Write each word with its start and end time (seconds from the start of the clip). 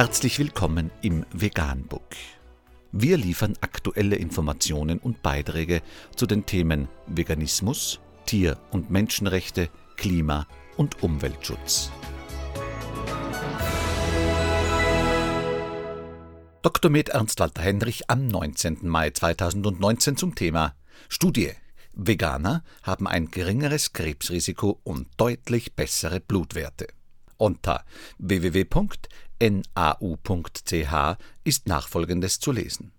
Herzlich 0.00 0.38
willkommen 0.38 0.90
im 1.02 1.26
Veganbook. 1.30 2.16
Wir 2.90 3.18
liefern 3.18 3.52
aktuelle 3.60 4.16
Informationen 4.16 4.98
und 4.98 5.22
Beiträge 5.22 5.82
zu 6.16 6.24
den 6.24 6.46
Themen 6.46 6.88
Veganismus, 7.06 8.00
Tier- 8.24 8.56
und 8.70 8.90
Menschenrechte, 8.90 9.68
Klima- 9.98 10.46
und 10.78 11.02
Umweltschutz. 11.02 11.90
Dr. 16.62 16.90
Med 16.90 17.10
Ernst 17.10 17.38
Walter 17.38 17.60
Henrich 17.60 18.08
am 18.08 18.26
19. 18.26 18.88
Mai 18.88 19.10
2019 19.10 20.16
zum 20.16 20.34
Thema 20.34 20.76
Studie. 21.10 21.50
Veganer 21.92 22.64
haben 22.84 23.06
ein 23.06 23.30
geringeres 23.30 23.92
Krebsrisiko 23.92 24.80
und 24.82 25.08
deutlich 25.18 25.74
bessere 25.74 26.20
Blutwerte. 26.20 26.86
Unter 27.40 27.86
www.nau.ch 28.18 28.94
ist 31.42 31.66
nachfolgendes 31.68 32.38
zu 32.38 32.52
lesen. 32.52 32.92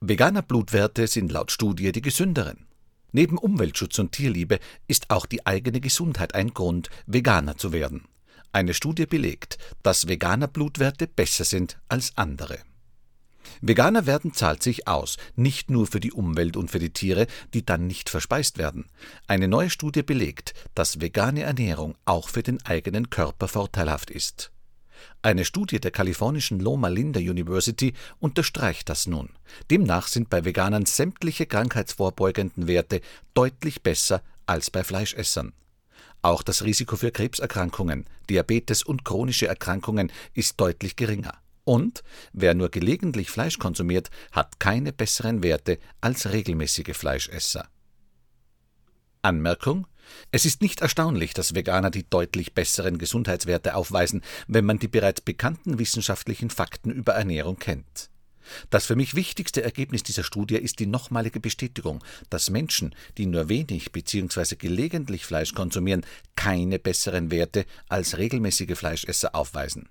Veganer 0.00 0.42
Blutwerte 0.42 1.06
sind 1.06 1.30
laut 1.30 1.52
Studie 1.52 1.92
die 1.92 2.02
gesünderen. 2.02 2.66
Neben 3.12 3.38
Umweltschutz 3.38 3.96
und 4.00 4.10
Tierliebe 4.10 4.58
ist 4.88 5.10
auch 5.10 5.26
die 5.26 5.46
eigene 5.46 5.80
Gesundheit 5.80 6.34
ein 6.34 6.52
Grund, 6.52 6.90
Veganer 7.06 7.56
zu 7.56 7.72
werden. 7.72 8.08
Eine 8.50 8.74
Studie 8.74 9.06
belegt, 9.06 9.58
dass 9.84 10.08
Veganer 10.08 10.48
Blutwerte 10.48 11.06
besser 11.06 11.44
sind 11.44 11.78
als 11.88 12.16
andere. 12.16 12.58
Veganer 13.60 14.06
werden 14.06 14.32
zahlt 14.32 14.62
sich 14.62 14.88
aus, 14.88 15.16
nicht 15.36 15.70
nur 15.70 15.86
für 15.86 16.00
die 16.00 16.12
Umwelt 16.12 16.56
und 16.56 16.70
für 16.70 16.78
die 16.78 16.92
Tiere, 16.92 17.26
die 17.54 17.64
dann 17.64 17.86
nicht 17.86 18.10
verspeist 18.10 18.58
werden. 18.58 18.86
Eine 19.26 19.48
neue 19.48 19.70
Studie 19.70 20.02
belegt, 20.02 20.54
dass 20.74 21.00
vegane 21.00 21.42
Ernährung 21.42 21.94
auch 22.04 22.28
für 22.28 22.42
den 22.42 22.64
eigenen 22.64 23.10
Körper 23.10 23.48
vorteilhaft 23.48 24.10
ist. 24.10 24.50
Eine 25.22 25.44
Studie 25.44 25.80
der 25.80 25.90
kalifornischen 25.90 26.60
Loma 26.60 26.88
Linda 26.88 27.20
University 27.20 27.94
unterstreicht 28.18 28.88
das 28.88 29.06
nun. 29.06 29.30
Demnach 29.70 30.06
sind 30.06 30.30
bei 30.30 30.44
Veganern 30.44 30.86
sämtliche 30.86 31.46
krankheitsvorbeugenden 31.46 32.66
Werte 32.66 33.00
deutlich 33.34 33.82
besser 33.82 34.22
als 34.46 34.70
bei 34.70 34.84
Fleischessern. 34.84 35.52
Auch 36.22 36.42
das 36.42 36.64
Risiko 36.64 36.96
für 36.96 37.10
Krebserkrankungen, 37.10 38.06
Diabetes 38.28 38.82
und 38.82 39.04
chronische 39.04 39.46
Erkrankungen 39.46 40.12
ist 40.34 40.60
deutlich 40.60 40.96
geringer. 40.96 41.38
Und 41.70 42.02
wer 42.32 42.54
nur 42.54 42.68
gelegentlich 42.68 43.30
Fleisch 43.30 43.60
konsumiert, 43.60 44.10
hat 44.32 44.58
keine 44.58 44.92
besseren 44.92 45.44
Werte 45.44 45.78
als 46.00 46.32
regelmäßige 46.32 46.96
Fleischesser. 46.96 47.68
Anmerkung 49.22 49.86
es 50.32 50.44
ist 50.46 50.62
nicht 50.62 50.80
erstaunlich, 50.80 51.32
dass 51.32 51.54
Veganer 51.54 51.92
die 51.92 52.10
deutlich 52.10 52.54
besseren 52.54 52.98
Gesundheitswerte 52.98 53.76
aufweisen, 53.76 54.22
wenn 54.48 54.64
man 54.64 54.80
die 54.80 54.88
bereits 54.88 55.20
bekannten 55.20 55.78
wissenschaftlichen 55.78 56.50
Fakten 56.50 56.90
über 56.90 57.12
Ernährung 57.12 57.56
kennt. 57.56 58.10
Das 58.70 58.86
für 58.86 58.96
mich 58.96 59.14
wichtigste 59.14 59.62
Ergebnis 59.62 60.02
dieser 60.02 60.24
Studie 60.24 60.56
ist 60.56 60.80
die 60.80 60.86
nochmalige 60.86 61.38
Bestätigung, 61.38 62.02
dass 62.30 62.50
Menschen, 62.50 62.96
die 63.16 63.26
nur 63.26 63.48
wenig 63.48 63.92
bzw. 63.92 64.56
gelegentlich 64.56 65.24
Fleisch 65.24 65.54
konsumieren, 65.54 66.04
keine 66.34 66.80
besseren 66.80 67.30
Werte 67.30 67.64
als 67.88 68.18
regelmäßige 68.18 68.76
Fleischesser 68.76 69.36
aufweisen. 69.36 69.88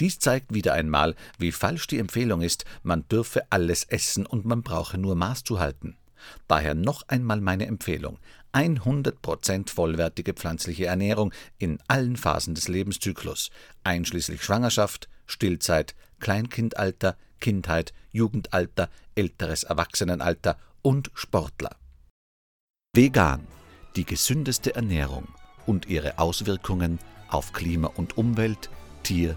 Dies 0.00 0.18
zeigt 0.18 0.52
wieder 0.52 0.74
einmal, 0.74 1.14
wie 1.38 1.52
falsch 1.52 1.86
die 1.86 1.98
Empfehlung 1.98 2.42
ist, 2.42 2.64
man 2.82 3.06
dürfe 3.08 3.42
alles 3.50 3.84
essen 3.84 4.26
und 4.26 4.44
man 4.44 4.62
brauche 4.62 4.98
nur 4.98 5.14
Maß 5.14 5.44
zu 5.44 5.58
halten. 5.58 5.96
Daher 6.48 6.74
noch 6.74 7.02
einmal 7.08 7.40
meine 7.40 7.66
Empfehlung: 7.66 8.18
100% 8.52 9.70
vollwertige 9.70 10.34
pflanzliche 10.34 10.86
Ernährung 10.86 11.32
in 11.58 11.78
allen 11.88 12.16
Phasen 12.16 12.54
des 12.54 12.68
Lebenszyklus, 12.68 13.50
einschließlich 13.84 14.42
Schwangerschaft, 14.42 15.08
Stillzeit, 15.26 15.94
Kleinkindalter, 16.20 17.16
Kindheit, 17.40 17.92
Jugendalter, 18.12 18.88
älteres 19.14 19.64
Erwachsenenalter 19.64 20.58
und 20.82 21.10
Sportler. 21.14 21.76
Vegan, 22.94 23.46
die 23.94 24.04
gesündeste 24.04 24.74
Ernährung 24.74 25.28
und 25.66 25.86
ihre 25.86 26.18
Auswirkungen 26.18 26.98
auf 27.28 27.52
Klima 27.52 27.88
und 27.88 28.16
Umwelt, 28.16 28.70
Tier- 29.02 29.36